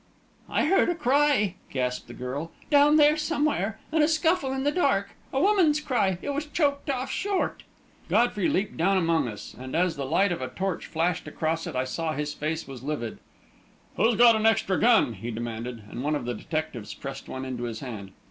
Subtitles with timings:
[0.49, 2.51] "I heard a cry," gasped the girl.
[2.71, 3.79] "Down here somewhere.
[3.91, 5.11] And a scuffle in the dark.
[5.31, 6.17] A woman's cry.
[6.23, 7.61] It was choked off short."
[8.09, 11.75] Godfrey leaped down among us, and, as the light of a torch flashed across it,
[11.75, 13.19] I saw that his face was livid.
[13.95, 17.65] "Who's got an extra gun?" he demanded, and one of the detectives pressed one into
[17.65, 18.09] his hand.